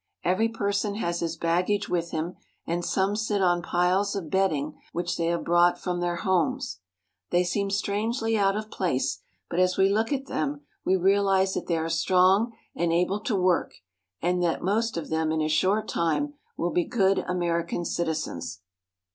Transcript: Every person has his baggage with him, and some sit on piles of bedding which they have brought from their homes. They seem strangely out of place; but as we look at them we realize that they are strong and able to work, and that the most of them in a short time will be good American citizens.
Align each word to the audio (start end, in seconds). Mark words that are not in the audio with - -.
Every 0.23 0.49
person 0.49 0.95
has 0.95 1.19
his 1.19 1.37
baggage 1.37 1.87
with 1.87 2.09
him, 2.09 2.33
and 2.65 2.83
some 2.83 3.15
sit 3.15 3.39
on 3.39 3.61
piles 3.61 4.15
of 4.15 4.31
bedding 4.31 4.79
which 4.93 5.15
they 5.15 5.27
have 5.27 5.43
brought 5.43 5.79
from 5.79 5.99
their 5.99 6.15
homes. 6.15 6.79
They 7.29 7.43
seem 7.43 7.69
strangely 7.69 8.35
out 8.35 8.55
of 8.57 8.71
place; 8.71 9.19
but 9.47 9.59
as 9.59 9.77
we 9.77 9.89
look 9.89 10.11
at 10.11 10.25
them 10.25 10.61
we 10.83 10.95
realize 10.95 11.53
that 11.53 11.67
they 11.67 11.77
are 11.77 11.87
strong 11.87 12.51
and 12.73 12.91
able 12.91 13.19
to 13.19 13.35
work, 13.35 13.75
and 14.23 14.41
that 14.41 14.57
the 14.61 14.65
most 14.65 14.97
of 14.97 15.11
them 15.11 15.31
in 15.31 15.39
a 15.43 15.47
short 15.47 15.87
time 15.87 16.33
will 16.57 16.71
be 16.71 16.83
good 16.83 17.19
American 17.29 17.85
citizens. 17.85 18.61